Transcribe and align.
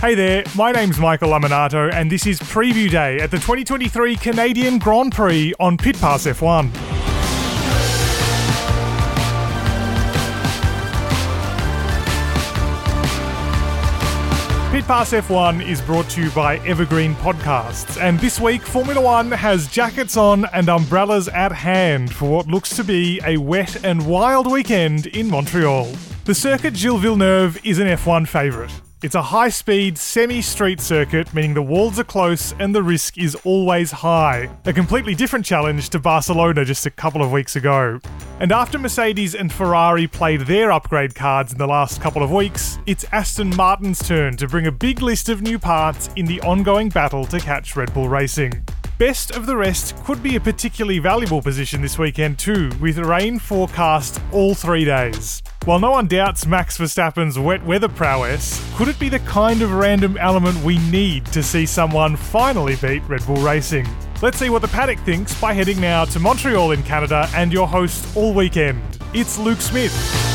Hey 0.00 0.14
there, 0.14 0.44
my 0.56 0.72
name's 0.72 0.98
Michael 0.98 1.28
Lamonato, 1.28 1.92
and 1.92 2.10
this 2.10 2.26
is 2.26 2.40
Preview 2.40 2.90
Day 2.90 3.18
at 3.18 3.30
the 3.30 3.36
2023 3.36 4.16
Canadian 4.16 4.78
Grand 4.78 5.12
Prix 5.12 5.52
on 5.60 5.76
Pit 5.76 6.00
Pass 6.00 6.24
F1. 6.24 6.72
Pit 14.72 14.84
Pass 14.86 15.12
F1 15.12 15.68
is 15.68 15.82
brought 15.82 16.08
to 16.08 16.22
you 16.22 16.30
by 16.30 16.56
Evergreen 16.60 17.14
Podcasts, 17.16 18.00
and 18.00 18.18
this 18.20 18.40
week 18.40 18.62
Formula 18.62 19.02
One 19.02 19.30
has 19.30 19.68
jackets 19.68 20.16
on 20.16 20.46
and 20.54 20.70
umbrellas 20.70 21.28
at 21.28 21.52
hand 21.52 22.10
for 22.10 22.30
what 22.30 22.46
looks 22.46 22.74
to 22.76 22.82
be 22.82 23.20
a 23.26 23.36
wet 23.36 23.84
and 23.84 24.06
wild 24.06 24.50
weekend 24.50 25.08
in 25.08 25.28
Montreal. 25.28 25.92
The 26.24 26.34
circuit 26.34 26.74
Gilles 26.74 27.00
Villeneuve 27.00 27.60
is 27.66 27.78
an 27.78 27.86
F1 27.86 28.26
favourite. 28.26 28.72
It's 29.02 29.14
a 29.14 29.22
high 29.22 29.48
speed, 29.48 29.96
semi 29.96 30.42
street 30.42 30.78
circuit, 30.78 31.32
meaning 31.32 31.54
the 31.54 31.62
walls 31.62 31.98
are 31.98 32.04
close 32.04 32.52
and 32.58 32.74
the 32.74 32.82
risk 32.82 33.16
is 33.16 33.34
always 33.46 33.90
high. 33.90 34.50
A 34.66 34.74
completely 34.74 35.14
different 35.14 35.46
challenge 35.46 35.88
to 35.90 35.98
Barcelona 35.98 36.66
just 36.66 36.84
a 36.84 36.90
couple 36.90 37.22
of 37.22 37.32
weeks 37.32 37.56
ago. 37.56 37.98
And 38.40 38.52
after 38.52 38.78
Mercedes 38.78 39.34
and 39.34 39.50
Ferrari 39.50 40.06
played 40.06 40.42
their 40.42 40.70
upgrade 40.70 41.14
cards 41.14 41.50
in 41.50 41.56
the 41.56 41.66
last 41.66 42.02
couple 42.02 42.22
of 42.22 42.30
weeks, 42.30 42.78
it's 42.84 43.06
Aston 43.10 43.56
Martin's 43.56 44.06
turn 44.06 44.36
to 44.36 44.46
bring 44.46 44.66
a 44.66 44.72
big 44.72 45.00
list 45.00 45.30
of 45.30 45.40
new 45.40 45.58
parts 45.58 46.10
in 46.16 46.26
the 46.26 46.42
ongoing 46.42 46.90
battle 46.90 47.24
to 47.24 47.40
catch 47.40 47.76
Red 47.76 47.94
Bull 47.94 48.10
Racing. 48.10 48.62
Best 49.00 49.30
of 49.30 49.46
the 49.46 49.56
rest 49.56 49.96
could 50.04 50.22
be 50.22 50.36
a 50.36 50.40
particularly 50.40 50.98
valuable 50.98 51.40
position 51.40 51.80
this 51.80 51.98
weekend 51.98 52.38
too, 52.38 52.70
with 52.82 52.98
rain 52.98 53.38
forecast 53.38 54.20
all 54.30 54.54
three 54.54 54.84
days. 54.84 55.42
While 55.64 55.78
no 55.78 55.92
one 55.92 56.06
doubts 56.06 56.44
Max 56.44 56.76
Verstappen's 56.76 57.38
wet 57.38 57.64
weather 57.64 57.88
prowess, 57.88 58.62
could 58.76 58.88
it 58.88 58.98
be 58.98 59.08
the 59.08 59.20
kind 59.20 59.62
of 59.62 59.72
random 59.72 60.18
element 60.18 60.62
we 60.62 60.76
need 60.90 61.24
to 61.32 61.42
see 61.42 61.64
someone 61.64 62.14
finally 62.14 62.76
beat 62.76 63.02
Red 63.08 63.24
Bull 63.24 63.36
Racing? 63.36 63.88
Let's 64.20 64.36
see 64.36 64.50
what 64.50 64.60
the 64.60 64.68
paddock 64.68 64.98
thinks 64.98 65.32
by 65.40 65.54
heading 65.54 65.80
now 65.80 66.04
to 66.04 66.20
Montreal 66.20 66.72
in 66.72 66.82
Canada 66.82 67.26
and 67.34 67.54
your 67.54 67.68
host 67.68 68.14
all 68.14 68.34
weekend. 68.34 68.82
It's 69.14 69.38
Luke 69.38 69.62
Smith. 69.62 70.29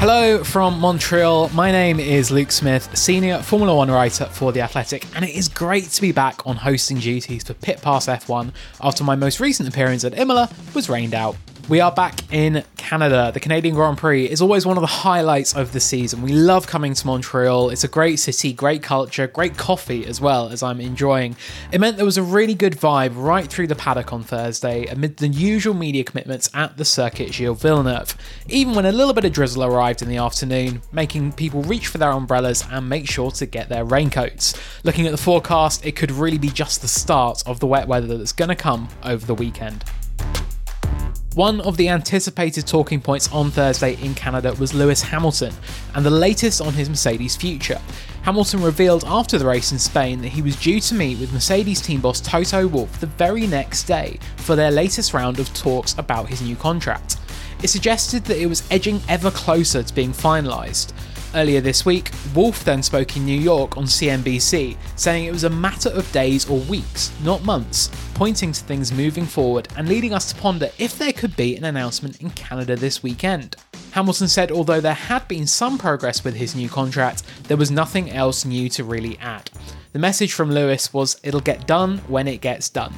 Hello 0.00 0.44
from 0.44 0.78
Montreal. 0.78 1.48
My 1.48 1.72
name 1.72 1.98
is 1.98 2.30
Luke 2.30 2.52
Smith, 2.52 2.96
senior 2.96 3.42
Formula 3.42 3.74
One 3.74 3.90
writer 3.90 4.26
for 4.26 4.52
The 4.52 4.60
Athletic, 4.60 5.04
and 5.16 5.24
it 5.24 5.34
is 5.34 5.48
great 5.48 5.86
to 5.86 6.00
be 6.00 6.12
back 6.12 6.46
on 6.46 6.54
hosting 6.54 6.98
duties 6.98 7.42
for 7.42 7.54
Pit 7.54 7.82
Pass 7.82 8.06
F1 8.06 8.52
after 8.80 9.02
my 9.02 9.16
most 9.16 9.40
recent 9.40 9.68
appearance 9.68 10.04
at 10.04 10.16
Imola 10.16 10.48
was 10.72 10.88
rained 10.88 11.14
out. 11.14 11.34
We 11.68 11.80
are 11.80 11.92
back 11.92 12.32
in 12.32 12.64
Canada. 12.78 13.30
The 13.34 13.40
Canadian 13.40 13.74
Grand 13.74 13.98
Prix 13.98 14.24
is 14.24 14.40
always 14.40 14.64
one 14.64 14.78
of 14.78 14.80
the 14.80 14.86
highlights 14.86 15.54
of 15.54 15.72
the 15.72 15.80
season. 15.80 16.22
We 16.22 16.32
love 16.32 16.66
coming 16.66 16.94
to 16.94 17.06
Montreal. 17.06 17.68
It's 17.68 17.84
a 17.84 17.88
great 17.88 18.16
city, 18.16 18.54
great 18.54 18.82
culture, 18.82 19.26
great 19.26 19.58
coffee 19.58 20.06
as 20.06 20.18
well, 20.18 20.48
as 20.48 20.62
I'm 20.62 20.80
enjoying. 20.80 21.36
It 21.70 21.78
meant 21.78 21.98
there 21.98 22.06
was 22.06 22.16
a 22.16 22.22
really 22.22 22.54
good 22.54 22.72
vibe 22.72 23.22
right 23.22 23.46
through 23.46 23.66
the 23.66 23.74
paddock 23.74 24.14
on 24.14 24.22
Thursday 24.22 24.86
amid 24.86 25.18
the 25.18 25.28
usual 25.28 25.74
media 25.74 26.04
commitments 26.04 26.48
at 26.54 26.78
the 26.78 26.86
circuit 26.86 27.34
Gilles 27.34 27.60
Villeneuve, 27.60 28.16
even 28.48 28.74
when 28.74 28.86
a 28.86 28.92
little 28.92 29.12
bit 29.12 29.26
of 29.26 29.32
drizzle 29.32 29.62
arrived 29.62 30.00
in 30.00 30.08
the 30.08 30.16
afternoon, 30.16 30.80
making 30.90 31.32
people 31.32 31.60
reach 31.64 31.88
for 31.88 31.98
their 31.98 32.12
umbrellas 32.12 32.64
and 32.70 32.88
make 32.88 33.06
sure 33.06 33.30
to 33.32 33.44
get 33.44 33.68
their 33.68 33.84
raincoats. 33.84 34.54
Looking 34.84 35.04
at 35.04 35.10
the 35.10 35.18
forecast, 35.18 35.84
it 35.84 35.96
could 35.96 36.12
really 36.12 36.38
be 36.38 36.48
just 36.48 36.80
the 36.80 36.88
start 36.88 37.42
of 37.44 37.60
the 37.60 37.66
wet 37.66 37.86
weather 37.86 38.16
that's 38.16 38.32
going 38.32 38.48
to 38.48 38.56
come 38.56 38.88
over 39.02 39.26
the 39.26 39.34
weekend. 39.34 39.84
One 41.38 41.60
of 41.60 41.76
the 41.76 41.88
anticipated 41.88 42.66
talking 42.66 43.00
points 43.00 43.30
on 43.30 43.52
Thursday 43.52 43.94
in 44.02 44.12
Canada 44.16 44.56
was 44.58 44.74
Lewis 44.74 45.00
Hamilton 45.00 45.54
and 45.94 46.04
the 46.04 46.10
latest 46.10 46.60
on 46.60 46.72
his 46.72 46.88
Mercedes 46.88 47.36
future. 47.36 47.80
Hamilton 48.22 48.60
revealed 48.60 49.04
after 49.06 49.38
the 49.38 49.46
race 49.46 49.70
in 49.70 49.78
Spain 49.78 50.20
that 50.22 50.30
he 50.30 50.42
was 50.42 50.56
due 50.56 50.80
to 50.80 50.94
meet 50.96 51.20
with 51.20 51.32
Mercedes 51.32 51.80
team 51.80 52.00
boss 52.00 52.20
Toto 52.20 52.66
Wolff 52.66 52.98
the 52.98 53.06
very 53.06 53.46
next 53.46 53.84
day 53.84 54.18
for 54.38 54.56
their 54.56 54.72
latest 54.72 55.14
round 55.14 55.38
of 55.38 55.54
talks 55.54 55.96
about 55.96 56.28
his 56.28 56.42
new 56.42 56.56
contract. 56.56 57.18
It 57.62 57.68
suggested 57.68 58.24
that 58.24 58.42
it 58.42 58.46
was 58.46 58.66
edging 58.68 59.00
ever 59.08 59.30
closer 59.30 59.84
to 59.84 59.94
being 59.94 60.10
finalised. 60.10 60.92
Earlier 61.34 61.60
this 61.60 61.84
week, 61.84 62.10
Wolff 62.34 62.64
then 62.64 62.82
spoke 62.82 63.16
in 63.16 63.26
New 63.26 63.38
York 63.38 63.76
on 63.76 63.84
CNBC, 63.84 64.76
saying 64.96 65.26
it 65.26 65.32
was 65.32 65.44
a 65.44 65.50
matter 65.50 65.90
of 65.90 66.10
days 66.10 66.48
or 66.48 66.58
weeks, 66.60 67.12
not 67.22 67.44
months, 67.44 67.90
pointing 68.14 68.50
to 68.50 68.64
things 68.64 68.92
moving 68.92 69.26
forward 69.26 69.68
and 69.76 69.88
leading 69.88 70.14
us 70.14 70.32
to 70.32 70.40
ponder 70.40 70.70
if 70.78 70.98
there 70.98 71.12
could 71.12 71.36
be 71.36 71.54
an 71.54 71.64
announcement 71.64 72.22
in 72.22 72.30
Canada 72.30 72.76
this 72.76 73.02
weekend. 73.02 73.56
Hamilton 73.92 74.28
said 74.28 74.50
although 74.50 74.80
there 74.80 74.94
had 74.94 75.28
been 75.28 75.46
some 75.46 75.76
progress 75.76 76.24
with 76.24 76.34
his 76.34 76.54
new 76.54 76.68
contract, 76.68 77.22
there 77.44 77.58
was 77.58 77.70
nothing 77.70 78.10
else 78.10 78.46
new 78.46 78.70
to 78.70 78.82
really 78.82 79.18
add. 79.18 79.50
The 79.92 79.98
message 79.98 80.32
from 80.32 80.50
Lewis 80.50 80.94
was 80.94 81.20
it'll 81.22 81.40
get 81.40 81.66
done 81.66 81.98
when 82.08 82.26
it 82.26 82.40
gets 82.40 82.70
done. 82.70 82.94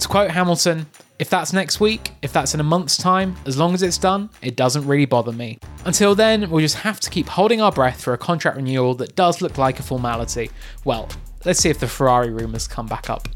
To 0.00 0.08
quote 0.08 0.30
Hamilton, 0.30 0.86
if 1.18 1.30
that's 1.30 1.52
next 1.52 1.78
week, 1.78 2.10
if 2.22 2.32
that's 2.32 2.54
in 2.54 2.60
a 2.60 2.64
month's 2.64 2.96
time, 2.96 3.36
as 3.46 3.56
long 3.56 3.72
as 3.72 3.82
it's 3.82 3.98
done, 3.98 4.30
it 4.42 4.56
doesn't 4.56 4.84
really 4.84 5.06
bother 5.06 5.30
me. 5.32 5.58
Until 5.84 6.14
then, 6.16 6.50
we'll 6.50 6.60
just 6.60 6.76
have 6.78 6.98
to 7.00 7.10
keep 7.10 7.28
holding 7.28 7.60
our 7.60 7.70
breath 7.70 8.02
for 8.02 8.14
a 8.14 8.18
contract 8.18 8.56
renewal 8.56 8.94
that 8.96 9.14
does 9.14 9.40
look 9.40 9.56
like 9.56 9.78
a 9.78 9.82
formality. 9.82 10.50
Well, 10.84 11.08
let's 11.44 11.60
see 11.60 11.70
if 11.70 11.78
the 11.78 11.86
Ferrari 11.86 12.30
rumours 12.30 12.66
come 12.66 12.86
back 12.86 13.10
up. 13.10 13.28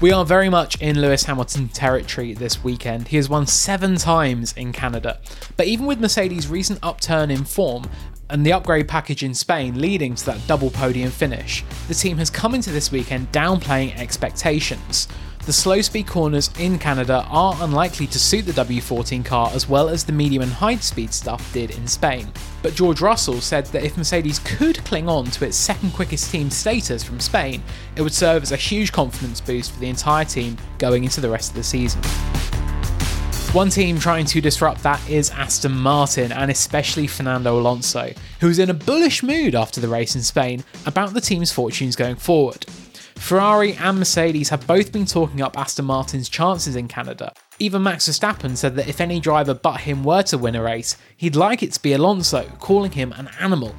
We 0.00 0.10
are 0.12 0.24
very 0.24 0.48
much 0.48 0.80
in 0.80 1.00
Lewis 1.00 1.24
Hamilton 1.24 1.68
territory 1.68 2.32
this 2.32 2.62
weekend. 2.64 3.08
He 3.08 3.16
has 3.16 3.28
won 3.28 3.46
seven 3.46 3.96
times 3.96 4.52
in 4.54 4.72
Canada. 4.72 5.20
But 5.56 5.66
even 5.66 5.86
with 5.86 6.00
Mercedes' 6.00 6.48
recent 6.48 6.80
upturn 6.82 7.30
in 7.30 7.44
form 7.44 7.88
and 8.30 8.44
the 8.44 8.52
upgrade 8.52 8.88
package 8.88 9.22
in 9.22 9.34
Spain 9.34 9.80
leading 9.80 10.14
to 10.16 10.26
that 10.26 10.44
double 10.48 10.70
podium 10.70 11.10
finish, 11.10 11.64
the 11.86 11.94
team 11.94 12.18
has 12.18 12.30
come 12.30 12.54
into 12.54 12.70
this 12.70 12.90
weekend 12.90 13.30
downplaying 13.32 13.96
expectations 13.96 15.08
the 15.48 15.52
slow 15.54 15.80
speed 15.80 16.06
corners 16.06 16.50
in 16.58 16.78
Canada 16.78 17.24
are 17.30 17.56
unlikely 17.62 18.06
to 18.06 18.18
suit 18.18 18.44
the 18.44 18.52
W14 18.52 19.24
car 19.24 19.50
as 19.54 19.66
well 19.66 19.88
as 19.88 20.04
the 20.04 20.12
medium 20.12 20.42
and 20.42 20.52
high 20.52 20.76
speed 20.76 21.10
stuff 21.10 21.50
did 21.54 21.70
in 21.70 21.86
Spain. 21.86 22.30
But 22.62 22.74
George 22.74 23.00
Russell 23.00 23.40
said 23.40 23.64
that 23.68 23.82
if 23.82 23.96
Mercedes 23.96 24.40
could 24.40 24.84
cling 24.84 25.08
on 25.08 25.24
to 25.24 25.46
its 25.46 25.56
second 25.56 25.94
quickest 25.94 26.30
team 26.30 26.50
status 26.50 27.02
from 27.02 27.18
Spain, 27.18 27.62
it 27.96 28.02
would 28.02 28.12
serve 28.12 28.42
as 28.42 28.52
a 28.52 28.56
huge 28.56 28.92
confidence 28.92 29.40
boost 29.40 29.72
for 29.72 29.80
the 29.80 29.88
entire 29.88 30.26
team 30.26 30.58
going 30.76 31.04
into 31.04 31.22
the 31.22 31.30
rest 31.30 31.52
of 31.52 31.56
the 31.56 31.64
season. 31.64 32.02
One 33.54 33.70
team 33.70 33.98
trying 33.98 34.26
to 34.26 34.42
disrupt 34.42 34.82
that 34.82 35.00
is 35.08 35.30
Aston 35.30 35.72
Martin 35.72 36.30
and 36.30 36.50
especially 36.50 37.06
Fernando 37.06 37.58
Alonso, 37.58 38.12
who's 38.40 38.58
in 38.58 38.68
a 38.68 38.74
bullish 38.74 39.22
mood 39.22 39.54
after 39.54 39.80
the 39.80 39.88
race 39.88 40.14
in 40.14 40.20
Spain 40.20 40.62
about 40.84 41.14
the 41.14 41.22
team's 41.22 41.50
fortunes 41.50 41.96
going 41.96 42.16
forward. 42.16 42.66
Ferrari 43.18 43.74
and 43.74 43.98
Mercedes 43.98 44.48
have 44.48 44.66
both 44.66 44.90
been 44.90 45.04
talking 45.04 45.42
up 45.42 45.58
Aston 45.58 45.84
Martin's 45.84 46.30
chances 46.30 46.76
in 46.76 46.88
Canada. 46.88 47.32
Even 47.58 47.82
Max 47.82 48.08
Verstappen 48.08 48.56
said 48.56 48.74
that 48.76 48.88
if 48.88 49.02
any 49.02 49.20
driver 49.20 49.52
but 49.52 49.80
him 49.80 50.02
were 50.02 50.22
to 50.22 50.38
win 50.38 50.54
a 50.54 50.62
race, 50.62 50.96
he'd 51.16 51.36
like 51.36 51.62
it 51.62 51.72
to 51.72 51.82
be 51.82 51.92
Alonso, 51.92 52.44
calling 52.58 52.92
him 52.92 53.12
an 53.18 53.28
animal. 53.38 53.74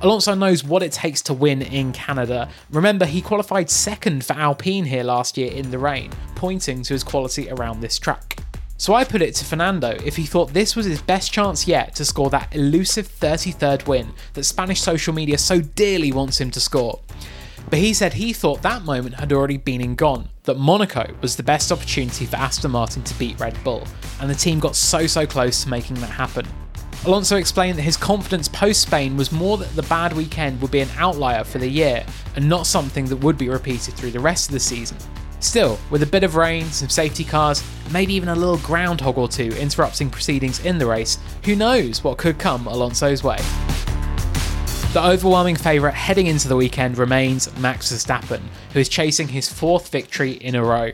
Alonso 0.00 0.34
knows 0.34 0.64
what 0.64 0.82
it 0.82 0.90
takes 0.90 1.22
to 1.22 1.34
win 1.34 1.62
in 1.62 1.92
Canada. 1.92 2.48
Remember, 2.70 3.04
he 3.04 3.22
qualified 3.22 3.70
second 3.70 4.24
for 4.24 4.32
Alpine 4.32 4.86
here 4.86 5.04
last 5.04 5.38
year 5.38 5.52
in 5.52 5.70
the 5.70 5.78
rain, 5.78 6.10
pointing 6.34 6.82
to 6.82 6.94
his 6.94 7.04
quality 7.04 7.48
around 7.50 7.80
this 7.80 8.00
track. 8.00 8.40
So 8.78 8.94
I 8.94 9.04
put 9.04 9.22
it 9.22 9.36
to 9.36 9.44
Fernando 9.44 9.90
if 10.04 10.16
he 10.16 10.24
thought 10.24 10.52
this 10.52 10.74
was 10.74 10.86
his 10.86 11.00
best 11.00 11.30
chance 11.30 11.68
yet 11.68 11.94
to 11.94 12.04
score 12.04 12.30
that 12.30 12.52
elusive 12.52 13.06
33rd 13.06 13.86
win 13.86 14.12
that 14.34 14.42
Spanish 14.42 14.80
social 14.80 15.14
media 15.14 15.38
so 15.38 15.60
dearly 15.60 16.10
wants 16.10 16.40
him 16.40 16.50
to 16.50 16.58
score. 16.58 16.98
But 17.72 17.78
he 17.78 17.94
said 17.94 18.12
he 18.12 18.34
thought 18.34 18.60
that 18.60 18.82
moment 18.82 19.14
had 19.14 19.32
already 19.32 19.56
been 19.56 19.80
and 19.80 19.96
gone, 19.96 20.28
that 20.42 20.58
Monaco 20.58 21.10
was 21.22 21.36
the 21.36 21.42
best 21.42 21.72
opportunity 21.72 22.26
for 22.26 22.36
Aston 22.36 22.70
Martin 22.70 23.02
to 23.02 23.18
beat 23.18 23.40
Red 23.40 23.56
Bull, 23.64 23.88
and 24.20 24.28
the 24.28 24.34
team 24.34 24.60
got 24.60 24.76
so 24.76 25.06
so 25.06 25.26
close 25.26 25.62
to 25.62 25.70
making 25.70 25.96
that 26.00 26.10
happen. 26.10 26.46
Alonso 27.06 27.36
explained 27.36 27.78
that 27.78 27.82
his 27.82 27.96
confidence 27.96 28.46
post 28.46 28.82
Spain 28.82 29.16
was 29.16 29.32
more 29.32 29.56
that 29.56 29.74
the 29.74 29.84
bad 29.84 30.12
weekend 30.12 30.60
would 30.60 30.70
be 30.70 30.80
an 30.80 30.90
outlier 30.98 31.44
for 31.44 31.56
the 31.56 31.66
year 31.66 32.04
and 32.36 32.46
not 32.46 32.66
something 32.66 33.06
that 33.06 33.16
would 33.16 33.38
be 33.38 33.48
repeated 33.48 33.94
through 33.94 34.10
the 34.10 34.20
rest 34.20 34.50
of 34.50 34.52
the 34.52 34.60
season. 34.60 34.98
Still, 35.40 35.78
with 35.88 36.02
a 36.02 36.06
bit 36.06 36.24
of 36.24 36.36
rain, 36.36 36.66
some 36.66 36.90
safety 36.90 37.24
cars, 37.24 37.64
maybe 37.90 38.12
even 38.12 38.28
a 38.28 38.34
little 38.34 38.58
groundhog 38.58 39.16
or 39.16 39.28
two 39.28 39.48
interrupting 39.58 40.10
proceedings 40.10 40.62
in 40.66 40.76
the 40.76 40.84
race, 40.84 41.16
who 41.46 41.56
knows 41.56 42.04
what 42.04 42.18
could 42.18 42.38
come 42.38 42.66
Alonso's 42.66 43.24
way. 43.24 43.38
The 44.92 45.02
overwhelming 45.02 45.56
favourite 45.56 45.94
heading 45.94 46.26
into 46.26 46.48
the 46.48 46.56
weekend 46.56 46.98
remains 46.98 47.48
Max 47.56 47.90
Verstappen, 47.90 48.42
who 48.74 48.78
is 48.78 48.90
chasing 48.90 49.26
his 49.26 49.50
fourth 49.50 49.88
victory 49.88 50.32
in 50.32 50.54
a 50.54 50.62
row. 50.62 50.90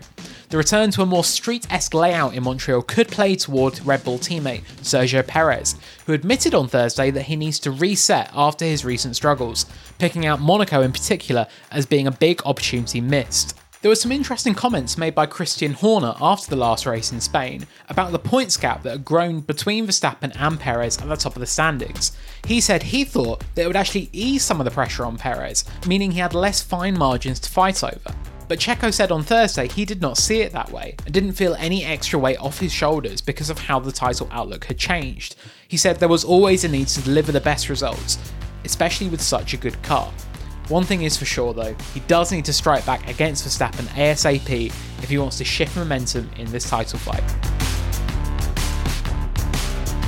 The 0.51 0.57
return 0.57 0.93
to 0.93 1.03
a 1.03 1.07
more 1.07 1.25
street 1.25 1.67
esque 1.69 1.95
layout 1.95 2.33
in 2.33 2.45
Montreal 2.45 2.83
could 2.83 3.09
play 3.09 3.35
toward 3.35 3.85
Red 3.85 4.05
Bull 4.05 4.21
teammate 4.21 4.63
Sergio 4.83 5.27
Perez, 5.27 5.75
who 6.07 6.13
admitted 6.13 6.55
on 6.55 6.69
Thursday 6.69 7.11
that 7.11 7.25
he 7.25 7.35
needs 7.35 7.59
to 7.59 7.73
reset 7.73 8.31
after 8.35 8.65
his 8.65 8.85
recent 8.85 9.17
struggles, 9.17 9.67
picking 9.99 10.27
out 10.27 10.41
Monaco 10.41 10.81
in 10.83 10.93
particular 10.93 11.49
as 11.73 11.85
being 11.85 12.07
a 12.07 12.13
big 12.13 12.41
opportunity 12.45 13.01
missed. 13.01 13.58
There 13.81 13.91
were 13.91 13.95
some 13.95 14.11
interesting 14.11 14.55
comments 14.55 14.99
made 14.99 15.15
by 15.15 15.27
Christian 15.27 15.73
Horner 15.73 16.15
after 16.21 16.51
the 16.51 16.57
last 16.57 16.85
race 16.85 17.13
in 17.13 17.21
Spain 17.21 17.65
about 17.89 18.11
the 18.11 18.19
points 18.19 18.57
gap 18.57 18.83
that 18.83 18.91
had 18.91 19.05
grown 19.05 19.39
between 19.39 19.87
Verstappen 19.87 20.35
and 20.37 20.59
Perez 20.59 20.99
at 20.99 21.09
the 21.09 21.15
top 21.15 21.37
of 21.37 21.41
the 21.41 21.47
standings. 21.47 22.11
He 22.45 22.61
said 22.61 22.83
he 22.83 23.05
thought 23.05 23.45
that 23.55 23.63
it 23.63 23.67
would 23.69 23.77
actually 23.77 24.11
ease 24.13 24.43
some 24.43 24.61
of 24.61 24.65
the 24.65 24.73
pressure 24.73 25.05
on 25.05 25.17
Perez, 25.17 25.65
meaning 25.87 26.11
he 26.11 26.19
had 26.19 26.35
less 26.35 26.61
fine 26.61 26.99
margins 26.99 27.39
to 27.39 27.51
fight 27.51 27.85
over. 27.85 28.17
But 28.49 28.59
Checo 28.59 28.93
said 28.93 29.13
on 29.13 29.23
Thursday 29.23 29.69
he 29.69 29.85
did 29.85 30.01
not 30.01 30.19
see 30.19 30.41
it 30.41 30.53
that 30.55 30.73
way 30.73 30.97
and 31.05 31.15
didn't 31.15 31.35
feel 31.35 31.55
any 31.55 31.85
extra 31.85 32.19
weight 32.19 32.41
off 32.41 32.59
his 32.59 32.73
shoulders 32.73 33.21
because 33.21 33.49
of 33.49 33.61
how 33.61 33.79
the 33.79 33.93
title 33.93 34.27
outlook 34.33 34.65
had 34.65 34.79
changed. 34.79 35.37
He 35.69 35.77
said 35.77 36.01
there 36.01 36.09
was 36.09 36.25
always 36.25 36.65
a 36.65 36.69
need 36.69 36.89
to 36.89 37.03
deliver 37.03 37.31
the 37.31 37.41
best 37.41 37.69
results, 37.69 38.19
especially 38.65 39.09
with 39.09 39.23
such 39.23 39.55
a 39.55 39.57
good 39.57 39.81
car. 39.85 40.13
One 40.69 40.85
thing 40.85 41.03
is 41.03 41.17
for 41.17 41.25
sure 41.25 41.55
though, 41.55 41.75
he 41.95 42.01
does 42.01 42.31
need 42.31 42.45
to 42.45 42.53
strike 42.53 42.85
back 42.85 43.09
against 43.09 43.47
Verstappen 43.47 43.87
ASAP 43.95 44.67
if 45.03 45.09
he 45.09 45.17
wants 45.17 45.39
to 45.39 45.45
shift 45.45 45.75
momentum 45.77 46.31
in 46.37 46.51
this 46.53 46.69
title 46.69 46.99
fight. 46.99 47.25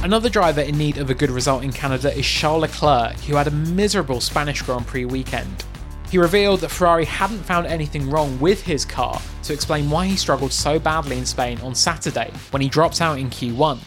Another 0.04 0.28
driver 0.28 0.60
in 0.60 0.76
need 0.76 0.98
of 0.98 1.08
a 1.08 1.14
good 1.14 1.30
result 1.30 1.62
in 1.62 1.72
Canada 1.72 2.14
is 2.14 2.26
Charles 2.26 2.62
Leclerc, 2.62 3.16
who 3.20 3.36
had 3.36 3.46
a 3.46 3.50
miserable 3.50 4.20
Spanish 4.20 4.60
Grand 4.60 4.86
Prix 4.86 5.06
weekend. 5.06 5.64
He 6.10 6.18
revealed 6.18 6.60
that 6.60 6.70
Ferrari 6.70 7.04
hadn't 7.06 7.42
found 7.44 7.66
anything 7.66 8.10
wrong 8.10 8.38
with 8.38 8.62
his 8.62 8.84
car 8.84 9.20
to 9.44 9.52
explain 9.54 9.88
why 9.88 10.06
he 10.06 10.16
struggled 10.16 10.52
so 10.52 10.78
badly 10.78 11.16
in 11.16 11.24
Spain 11.24 11.58
on 11.60 11.74
Saturday 11.74 12.32
when 12.50 12.60
he 12.60 12.68
dropped 12.68 13.00
out 13.00 13.18
in 13.18 13.30
Q1. 13.30 13.78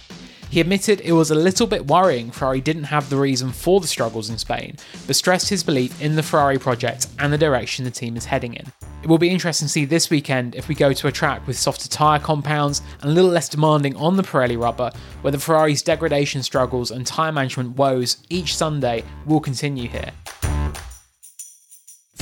He 0.54 0.62
admitted 0.62 1.02
it 1.02 1.14
was 1.14 1.32
a 1.32 1.36
little 1.36 1.66
bit 1.66 1.88
worrying 1.88 2.30
Ferrari 2.30 2.62
didn't 2.62 2.84
have 2.84 3.10
the 3.10 3.18
reason 3.18 3.52
for 3.52 3.80
the 3.80 3.88
struggles 3.88 4.30
in 4.30 4.38
Spain, 4.38 4.78
but 5.08 5.16
stressed 5.16 5.50
his 5.50 5.64
belief 5.64 6.00
in 6.00 6.16
the 6.16 6.22
Ferrari 6.22 6.60
project 6.60 7.08
and 7.18 7.34
the 7.34 7.40
direction 7.40 7.86
the 7.86 7.90
team 7.90 8.16
is 8.16 8.26
heading 8.26 8.54
in. 8.54 8.72
It 9.02 9.10
will 9.10 9.18
be 9.18 9.32
interesting 9.32 9.66
to 9.66 9.72
see 9.72 9.86
this 9.86 10.12
weekend 10.12 10.54
if 10.54 10.68
we 10.68 10.76
go 10.76 10.94
to 10.94 11.08
a 11.08 11.12
track 11.12 11.48
with 11.48 11.58
softer 11.58 11.90
tyre 11.90 12.20
compounds 12.20 12.84
and 13.02 13.10
a 13.10 13.14
little 13.16 13.32
less 13.32 13.50
demanding 13.50 13.96
on 13.96 14.16
the 14.16 14.22
Pirelli 14.22 14.62
rubber, 14.62 14.92
whether 15.24 15.40
Ferrari's 15.40 15.82
degradation 15.82 16.44
struggles 16.44 16.92
and 16.92 17.08
tyre 17.08 17.32
management 17.32 17.76
woes 17.76 18.18
each 18.30 18.56
Sunday 18.56 19.04
will 19.26 19.40
continue 19.40 19.88
here. 19.88 20.12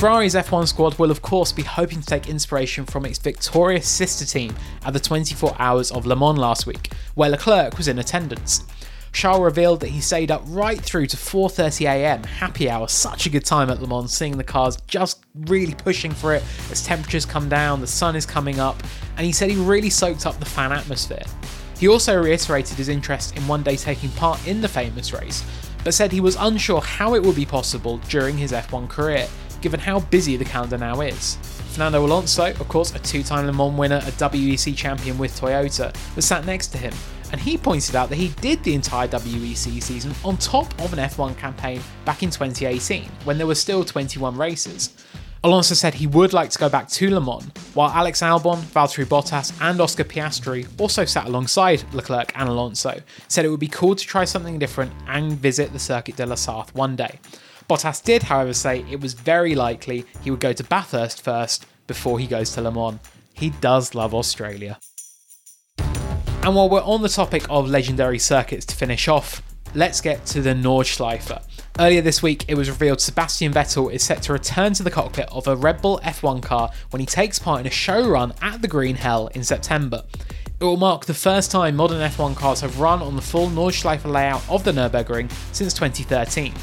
Ferrari's 0.02 0.34
F1 0.34 0.68
squad 0.68 0.98
will, 0.98 1.12
of 1.12 1.22
course, 1.22 1.52
be 1.52 1.62
hoping 1.62 2.02
to 2.02 2.08
take 2.08 2.28
inspiration 2.28 2.86
from 2.86 3.06
its 3.06 3.20
victorious 3.20 3.88
sister 3.88 4.26
team 4.26 4.56
at 4.84 4.94
the 4.94 5.00
24 5.00 5.56
Hours 5.60 5.92
of 5.92 6.08
Le 6.08 6.16
Mans 6.16 6.40
last 6.40 6.66
week, 6.66 6.92
where 7.14 7.30
Leclerc 7.30 7.78
was 7.78 7.88
in 7.88 8.00
attendance. 8.00 8.64
Charles 9.14 9.44
revealed 9.44 9.80
that 9.82 9.90
he 9.90 10.02
stayed 10.02 10.32
up 10.32 10.42
right 10.48 10.82
through 10.82 11.06
to 11.06 11.18
4.30am, 11.18 12.26
happy 12.26 12.68
hour, 12.68 12.88
such 12.88 13.28
a 13.28 13.30
good 13.30 13.46
time 13.46 13.70
at 13.70 13.80
Le 13.80 13.88
Mans, 13.88 14.12
seeing 14.12 14.38
the 14.38 14.44
cars 14.44 14.76
just 14.88 15.24
really 15.42 15.76
pushing 15.76 16.10
for 16.10 16.34
it 16.34 16.42
as 16.72 16.84
temperatures 16.84 17.24
come 17.24 17.48
down, 17.48 17.80
the 17.80 17.86
sun 17.86 18.16
is 18.16 18.26
coming 18.26 18.60
up, 18.60 18.82
and 19.18 19.26
he 19.28 19.32
said 19.32 19.52
he 19.52 19.56
really 19.56 19.92
soaked 19.92 20.26
up 20.26 20.40
the 20.40 20.46
fan 20.46 20.72
atmosphere. 20.72 21.22
He 21.78 21.88
also 21.88 22.20
reiterated 22.20 22.76
his 22.76 22.90
interest 22.90 23.38
in 23.38 23.48
one 23.48 23.62
day 23.62 23.76
taking 23.76 24.10
part 24.14 24.48
in 24.48 24.62
the 24.62 24.68
famous 24.68 25.14
race, 25.14 25.44
but 25.84 25.94
said 25.94 26.12
he 26.12 26.22
was 26.22 26.38
unsure 26.40 26.82
how 26.82 27.14
it 27.14 27.22
would 27.22 27.36
be 27.36 27.46
possible 27.46 28.00
during 28.10 28.36
his 28.36 28.52
F1 28.52 28.90
career, 28.90 29.28
given 29.62 29.80
how 29.80 30.00
busy 30.00 30.36
the 30.36 30.46
calendar 30.46 30.78
now 30.78 31.02
is. 31.02 31.38
Fernando 31.72 32.06
Alonso, 32.06 32.46
of 32.46 32.68
course, 32.68 32.94
a 32.94 33.00
two 33.00 33.24
time 33.24 33.46
Le 33.46 33.54
Mans 33.54 33.78
winner, 33.78 33.98
a 33.98 34.12
WEC 34.12 34.76
champion 34.76 35.18
with 35.18 35.40
Toyota, 35.40 35.96
was 36.16 36.26
sat 36.26 36.46
next 36.46 36.68
to 36.68 36.78
him, 36.78 36.94
and 37.32 37.40
he 37.40 37.58
pointed 37.58 37.96
out 37.96 38.10
that 38.10 38.16
he 38.16 38.30
did 38.42 38.62
the 38.64 38.74
entire 38.74 39.08
WEC 39.08 39.82
season 39.82 40.14
on 40.26 40.38
top 40.38 40.68
of 40.82 40.92
an 40.94 41.00
F1 41.00 41.38
campaign 41.38 41.82
back 42.04 42.24
in 42.24 42.30
2018, 42.30 43.06
when 43.24 43.38
there 43.38 43.48
were 43.48 43.56
still 43.56 43.86
21 43.86 44.36
races. 44.36 44.94
Alonso 45.44 45.74
said 45.74 45.96
he 45.96 46.06
would 46.06 46.34
like 46.34 46.52
to 46.52 46.60
go 46.60 46.70
back 46.70 46.88
to 46.90 47.10
Le 47.10 47.20
Mans, 47.20 47.50
while 47.74 47.90
Alex 47.90 48.22
Albon, 48.22 48.58
Valtteri 48.58 49.06
Bottas, 49.06 49.52
and 49.60 49.82
Oscar 49.82 50.04
Piastri 50.04 50.68
also 50.80 51.04
sat 51.04 51.26
alongside 51.26 51.84
Leclerc 51.94 52.32
and 52.36 52.48
Alonso, 52.48 53.02
said 53.28 53.44
it 53.44 53.50
would 53.50 53.60
be 53.60 53.68
cool 53.68 53.96
to 53.96 54.06
try 54.06 54.24
something 54.24 54.60
different 54.60 54.92
and 55.08 55.32
visit 55.32 55.74
the 55.74 55.80
Circuit 55.80 56.16
de 56.16 56.26
la 56.28 56.36
Sarthe 56.36 56.70
one 56.76 56.96
day. 56.96 57.20
Bottas 57.72 58.04
did, 58.04 58.24
however, 58.24 58.52
say 58.52 58.84
it 58.92 59.00
was 59.00 59.14
very 59.14 59.56
likely 59.56 60.04
he 60.22 60.30
would 60.30 60.42
go 60.42 60.52
to 60.52 60.62
Bathurst 60.62 61.22
first 61.22 61.66
before 61.88 62.20
he 62.20 62.28
goes 62.28 62.52
to 62.52 62.62
Le 62.62 62.70
Mans. 62.70 63.00
He 63.34 63.52
does 63.52 63.96
love 63.96 64.14
Australia. 64.14 64.78
And 65.78 66.54
while 66.54 66.68
we're 66.68 66.84
on 66.84 67.02
the 67.02 67.08
topic 67.08 67.46
of 67.50 67.70
legendary 67.70 68.20
circuits 68.20 68.66
to 68.66 68.76
finish 68.76 69.08
off, 69.08 69.42
let's 69.74 70.02
get 70.02 70.26
to 70.26 70.42
the 70.42 70.50
Nordschleife. 70.50 71.42
Earlier 71.80 72.02
this 72.02 72.22
week, 72.22 72.44
it 72.50 72.56
was 72.56 72.70
revealed 72.70 73.00
Sebastian 73.00 73.54
Vettel 73.54 73.90
is 73.90 74.04
set 74.04 74.22
to 74.24 74.34
return 74.34 74.74
to 74.74 74.84
the 74.84 74.92
cockpit 74.92 75.30
of 75.32 75.48
a 75.48 75.56
Red 75.56 75.82
Bull 75.82 76.02
F1 76.04 76.44
car 76.44 76.72
when 76.90 77.00
he 77.00 77.06
takes 77.06 77.40
part 77.40 77.62
in 77.62 77.68
a 77.68 77.70
show 77.70 78.06
run 78.06 78.34
at 78.42 78.62
the 78.62 78.68
Green 78.68 78.96
Hell 78.98 79.28
in 79.28 79.46
September. 79.46 80.04
It 80.60 80.66
will 80.66 80.76
mark 80.76 81.06
the 81.06 81.14
first 81.14 81.52
time 81.52 81.78
modern 81.78 82.02
F1 82.02 82.36
cars 82.36 82.60
have 82.60 82.82
run 82.82 83.02
on 83.02 83.16
the 83.16 83.22
full 83.22 83.48
Nordschleife 83.48 84.04
layout 84.04 84.44
of 84.50 84.66
the 84.66 84.74
Nürburgring 84.74 85.32
since 85.54 85.74
2013. 85.74 86.54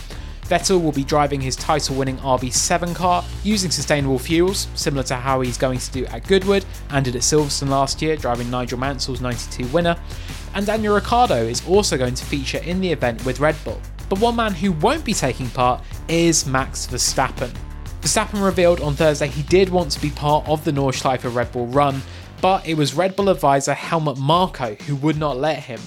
Vettel 0.49 0.83
will 0.83 0.93
be 0.93 1.05
driving 1.05 1.43
his 1.43 1.57
title 1.57 1.95
winning 1.95 2.17
RB7 2.19 2.95
car 2.95 3.23
using 3.45 3.71
sustainable 3.71 4.19
fuels, 4.19 4.67
similar 4.75 5.03
to 5.05 5.17
how 5.17 5.43
he's 5.43 5.59
going 5.59 5.79
to 5.79 5.93
do 5.93 6.07
at 6.07 6.27
Goodwood 6.27 6.65
and 6.91 7.05
did 7.05 7.17
at 7.17 7.23
Silverstone 7.23 7.69
last 7.69 8.01
year, 8.01 8.17
driving 8.17 8.51
Nigel 8.51 8.79
Mansell's 8.79 9.21
92 9.21 9.67
winner. 9.69 9.95
And 10.55 10.65
Daniel 10.65 10.95
Ricciardo 10.95 11.37
is 11.37 11.67
also 11.69 11.99
going 11.99 12.15
to 12.15 12.25
feature 12.25 12.59
in 12.59 12.81
the 12.81 12.91
event 12.91 13.25
with 13.27 13.41
Red 13.41 13.57
Bull. 13.63 13.79
But 14.09 14.21
one 14.21 14.37
man 14.37 14.55
who 14.55 14.73
won't 14.73 15.05
be 15.05 15.13
taking 15.13 15.51
part 15.51 15.85
is 16.09 16.47
Max 16.47 16.87
Verstappen. 16.87 17.53
Verstappen 18.01 18.43
revealed 18.43 18.81
on 18.81 18.95
Thursday 18.95 19.29
he 19.29 19.43
did 19.43 19.69
want 19.69 19.91
to 19.91 20.01
be 20.01 20.11
part 20.11 20.49
of 20.49 20.65
the 20.65 20.73
Nordschleife 20.73 21.35
Red 21.35 21.53
Bull 21.53 21.67
run, 21.67 22.01
but 22.41 22.67
it 22.67 22.75
was 22.75 22.95
Red 22.95 23.17
Bull 23.17 23.29
advisor 23.29 23.75
Helmut 23.75 24.17
Marko 24.17 24.77
who 24.87 24.97
would 24.97 25.19
not 25.19 25.37
let 25.37 25.59
him. 25.59 25.81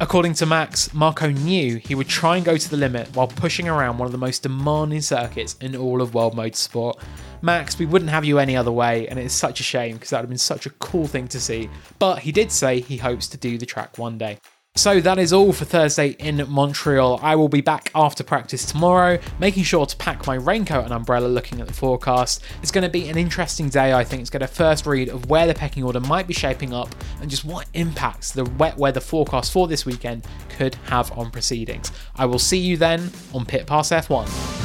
According 0.00 0.34
to 0.34 0.46
Max, 0.46 0.92
Marko 0.92 1.30
knew 1.30 1.76
he 1.76 1.94
would 1.94 2.08
try 2.08 2.36
and 2.36 2.44
go 2.44 2.56
to 2.56 2.68
the 2.68 2.76
limit 2.76 3.14
while 3.14 3.28
pushing 3.28 3.68
around 3.68 3.98
one 3.98 4.06
of 4.06 4.12
the 4.12 4.18
most 4.18 4.42
demanding 4.42 5.00
circuits 5.00 5.54
in 5.60 5.76
all 5.76 6.02
of 6.02 6.14
world 6.14 6.34
motorsport. 6.34 7.00
Max, 7.42 7.78
we 7.78 7.86
wouldn't 7.86 8.10
have 8.10 8.24
you 8.24 8.40
any 8.40 8.56
other 8.56 8.72
way, 8.72 9.06
and 9.06 9.20
it 9.20 9.24
is 9.24 9.32
such 9.32 9.60
a 9.60 9.62
shame 9.62 9.94
because 9.94 10.10
that 10.10 10.16
would 10.16 10.24
have 10.24 10.30
been 10.30 10.38
such 10.38 10.66
a 10.66 10.70
cool 10.70 11.06
thing 11.06 11.28
to 11.28 11.40
see. 11.40 11.70
But 12.00 12.18
he 12.18 12.32
did 12.32 12.50
say 12.50 12.80
he 12.80 12.96
hopes 12.96 13.28
to 13.28 13.36
do 13.36 13.56
the 13.56 13.66
track 13.66 13.96
one 13.96 14.18
day. 14.18 14.38
So 14.76 15.00
that 15.02 15.20
is 15.20 15.32
all 15.32 15.52
for 15.52 15.64
Thursday 15.64 16.16
in 16.18 16.44
Montreal. 16.48 17.20
I 17.22 17.36
will 17.36 17.48
be 17.48 17.60
back 17.60 17.92
after 17.94 18.24
practice 18.24 18.66
tomorrow, 18.66 19.20
making 19.38 19.62
sure 19.62 19.86
to 19.86 19.96
pack 19.96 20.26
my 20.26 20.34
raincoat 20.34 20.82
and 20.82 20.92
umbrella 20.92 21.28
looking 21.28 21.60
at 21.60 21.68
the 21.68 21.72
forecast. 21.72 22.42
It's 22.60 22.72
going 22.72 22.82
to 22.82 22.90
be 22.90 23.08
an 23.08 23.16
interesting 23.16 23.68
day, 23.68 23.92
I 23.92 24.02
think. 24.02 24.22
It's 24.22 24.30
going 24.30 24.40
to 24.40 24.48
first 24.48 24.84
read 24.84 25.10
of 25.10 25.30
where 25.30 25.46
the 25.46 25.54
pecking 25.54 25.84
order 25.84 26.00
might 26.00 26.26
be 26.26 26.34
shaping 26.34 26.74
up 26.74 26.92
and 27.20 27.30
just 27.30 27.44
what 27.44 27.68
impacts 27.74 28.32
the 28.32 28.46
wet 28.58 28.76
weather 28.76 28.98
forecast 28.98 29.52
for 29.52 29.68
this 29.68 29.86
weekend 29.86 30.26
could 30.48 30.74
have 30.86 31.16
on 31.16 31.30
proceedings. 31.30 31.92
I 32.16 32.26
will 32.26 32.40
see 32.40 32.58
you 32.58 32.76
then 32.76 33.12
on 33.32 33.46
Pit 33.46 33.68
Pass 33.68 33.90
F1. 33.90 34.63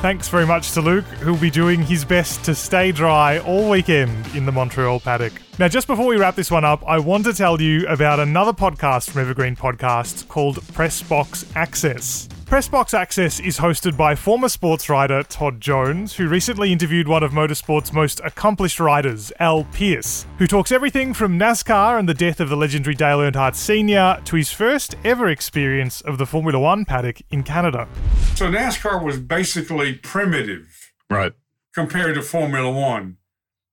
Thanks 0.00 0.28
very 0.28 0.46
much 0.46 0.72
to 0.72 0.80
Luke, 0.80 1.04
who'll 1.04 1.36
be 1.36 1.50
doing 1.50 1.82
his 1.82 2.06
best 2.06 2.42
to 2.44 2.54
stay 2.54 2.90
dry 2.90 3.38
all 3.40 3.68
weekend 3.68 4.26
in 4.34 4.46
the 4.46 4.52
Montreal 4.52 4.98
paddock. 4.98 5.34
Now, 5.58 5.68
just 5.68 5.86
before 5.86 6.06
we 6.06 6.16
wrap 6.16 6.36
this 6.36 6.50
one 6.50 6.64
up, 6.64 6.82
I 6.86 6.98
want 6.98 7.26
to 7.26 7.34
tell 7.34 7.60
you 7.60 7.86
about 7.86 8.18
another 8.18 8.54
podcast 8.54 9.10
from 9.10 9.20
Evergreen 9.20 9.56
Podcasts 9.56 10.26
called 10.26 10.56
Pressbox 10.72 11.54
Access. 11.54 12.30
Pressbox 12.50 12.94
Access 12.94 13.38
is 13.38 13.58
hosted 13.58 13.96
by 13.96 14.16
former 14.16 14.48
sports 14.48 14.88
writer 14.88 15.22
Todd 15.22 15.60
Jones, 15.60 16.16
who 16.16 16.26
recently 16.26 16.72
interviewed 16.72 17.06
one 17.06 17.22
of 17.22 17.30
motorsport's 17.30 17.92
most 17.92 18.20
accomplished 18.24 18.80
riders, 18.80 19.30
Al 19.38 19.62
Pearce, 19.72 20.26
who 20.38 20.48
talks 20.48 20.72
everything 20.72 21.14
from 21.14 21.38
NASCAR 21.38 21.96
and 21.96 22.08
the 22.08 22.12
death 22.12 22.40
of 22.40 22.48
the 22.48 22.56
legendary 22.56 22.96
Dale 22.96 23.18
Earnhardt 23.18 23.54
Sr. 23.54 24.20
to 24.24 24.34
his 24.34 24.50
first 24.50 24.96
ever 25.04 25.28
experience 25.28 26.00
of 26.00 26.18
the 26.18 26.26
Formula 26.26 26.58
One 26.58 26.84
paddock 26.84 27.22
in 27.30 27.44
Canada. 27.44 27.86
So 28.34 28.50
NASCAR 28.50 29.00
was 29.00 29.20
basically 29.20 29.94
primitive. 29.94 30.92
Right. 31.08 31.34
Compared 31.72 32.16
to 32.16 32.22
Formula 32.22 32.68
One. 32.68 33.18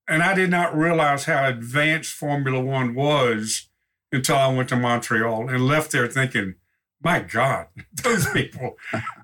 And 0.06 0.22
I 0.22 0.34
did 0.34 0.50
not 0.50 0.78
realize 0.78 1.24
how 1.24 1.48
advanced 1.48 2.12
Formula 2.12 2.60
One 2.60 2.94
was 2.94 3.70
until 4.12 4.36
I 4.36 4.54
went 4.54 4.68
to 4.68 4.76
Montreal 4.76 5.48
and 5.48 5.66
left 5.66 5.90
there 5.90 6.06
thinking, 6.06 6.54
my 7.02 7.20
God, 7.20 7.66
those 8.02 8.28
people, 8.30 8.76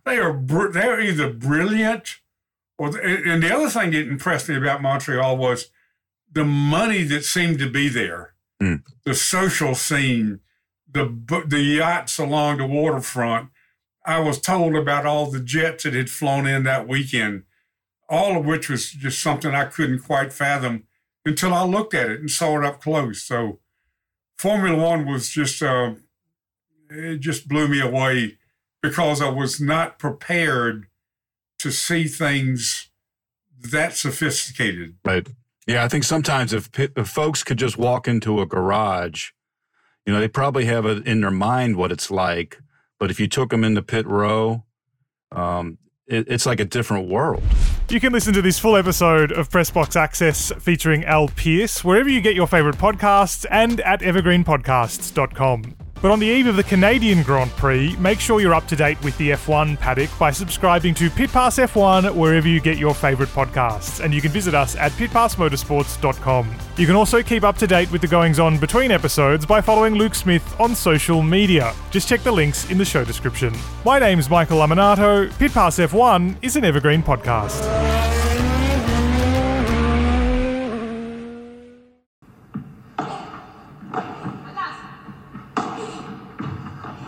they 0.04 0.18
are 0.18 0.32
br- 0.32 0.70
they're 0.70 1.00
either 1.00 1.32
brilliant 1.32 2.20
or, 2.78 2.98
and 2.98 3.42
the 3.42 3.54
other 3.54 3.68
thing 3.68 3.92
that 3.92 4.08
impressed 4.08 4.48
me 4.48 4.56
about 4.56 4.82
Montreal 4.82 5.36
was 5.36 5.70
the 6.30 6.44
money 6.44 7.04
that 7.04 7.24
seemed 7.24 7.58
to 7.60 7.70
be 7.70 7.88
there, 7.88 8.34
mm. 8.60 8.82
the 9.04 9.14
social 9.14 9.74
scene, 9.74 10.40
the 10.90 11.44
the 11.46 11.60
yachts 11.60 12.18
along 12.18 12.58
the 12.58 12.66
waterfront. 12.66 13.50
I 14.06 14.18
was 14.18 14.40
told 14.40 14.74
about 14.74 15.06
all 15.06 15.30
the 15.30 15.40
jets 15.40 15.84
that 15.84 15.94
had 15.94 16.10
flown 16.10 16.46
in 16.46 16.64
that 16.64 16.86
weekend, 16.86 17.44
all 18.08 18.36
of 18.36 18.44
which 18.44 18.68
was 18.68 18.90
just 18.90 19.22
something 19.22 19.54
I 19.54 19.64
couldn't 19.64 20.00
quite 20.00 20.32
fathom 20.32 20.84
until 21.24 21.54
I 21.54 21.64
looked 21.64 21.94
at 21.94 22.10
it 22.10 22.20
and 22.20 22.30
saw 22.30 22.58
it 22.58 22.66
up 22.66 22.82
close. 22.82 23.22
So, 23.22 23.60
Formula 24.36 24.76
One 24.76 25.06
was 25.06 25.30
just 25.30 25.62
uh, 25.62 25.94
it 26.90 27.18
just 27.20 27.48
blew 27.48 27.68
me 27.68 27.80
away 27.80 28.38
because 28.82 29.22
I 29.22 29.30
was 29.30 29.60
not 29.60 29.98
prepared 29.98 30.86
to 31.58 31.70
see 31.70 32.04
things 32.04 32.90
that 33.58 33.96
sophisticated. 33.96 34.96
Right. 35.04 35.26
Yeah, 35.66 35.84
I 35.84 35.88
think 35.88 36.04
sometimes 36.04 36.52
if, 36.52 36.68
if 36.78 37.08
folks 37.08 37.42
could 37.42 37.58
just 37.58 37.78
walk 37.78 38.06
into 38.06 38.40
a 38.40 38.46
garage, 38.46 39.30
you 40.04 40.12
know, 40.12 40.20
they 40.20 40.28
probably 40.28 40.66
have 40.66 40.84
it 40.84 41.06
in 41.06 41.22
their 41.22 41.30
mind 41.30 41.76
what 41.76 41.90
it's 41.90 42.10
like. 42.10 42.60
But 42.98 43.10
if 43.10 43.18
you 43.18 43.26
took 43.26 43.50
them 43.50 43.64
into 43.64 43.82
pit 43.82 44.06
row, 44.06 44.64
um, 45.32 45.78
it, 46.06 46.26
it's 46.28 46.44
like 46.44 46.60
a 46.60 46.64
different 46.64 47.08
world. 47.08 47.42
You 47.88 48.00
can 48.00 48.12
listen 48.12 48.34
to 48.34 48.42
this 48.42 48.58
full 48.58 48.76
episode 48.76 49.32
of 49.32 49.48
Pressbox 49.48 49.96
Access 49.96 50.52
featuring 50.58 51.04
Al 51.04 51.28
Pearce 51.28 51.82
wherever 51.82 52.08
you 52.08 52.20
get 52.20 52.34
your 52.34 52.46
favourite 52.46 52.76
podcasts 52.76 53.46
and 53.50 53.80
at 53.80 54.00
evergreenpodcasts.com. 54.00 55.83
But 56.04 56.12
on 56.12 56.18
the 56.18 56.26
eve 56.26 56.48
of 56.48 56.56
the 56.56 56.62
Canadian 56.62 57.22
Grand 57.22 57.50
Prix, 57.52 57.96
make 57.96 58.20
sure 58.20 58.38
you're 58.38 58.52
up 58.52 58.66
to 58.66 58.76
date 58.76 59.02
with 59.02 59.16
the 59.16 59.30
F1 59.30 59.80
paddock 59.80 60.10
by 60.18 60.32
subscribing 60.32 60.92
to 60.96 61.08
Pit 61.08 61.32
Pass 61.32 61.56
F1 61.56 62.14
wherever 62.14 62.46
you 62.46 62.60
get 62.60 62.76
your 62.76 62.92
favourite 62.92 63.32
podcasts. 63.32 64.04
And 64.04 64.12
you 64.12 64.20
can 64.20 64.30
visit 64.30 64.54
us 64.54 64.76
at 64.76 64.92
pitpassmotorsports.com. 64.92 66.54
You 66.76 66.86
can 66.86 66.94
also 66.94 67.22
keep 67.22 67.42
up 67.42 67.56
to 67.56 67.66
date 67.66 67.90
with 67.90 68.02
the 68.02 68.06
goings 68.06 68.38
on 68.38 68.58
between 68.58 68.90
episodes 68.90 69.46
by 69.46 69.62
following 69.62 69.94
Luke 69.94 70.14
Smith 70.14 70.60
on 70.60 70.74
social 70.74 71.22
media. 71.22 71.74
Just 71.90 72.06
check 72.06 72.22
the 72.22 72.32
links 72.32 72.70
in 72.70 72.76
the 72.76 72.84
show 72.84 73.02
description. 73.02 73.54
My 73.82 73.98
name's 73.98 74.28
Michael 74.28 74.58
Lamonato. 74.58 75.32
Pit 75.38 75.52
Pass 75.52 75.78
F1 75.78 76.36
is 76.42 76.56
an 76.56 76.66
evergreen 76.66 77.02
podcast. 77.02 77.83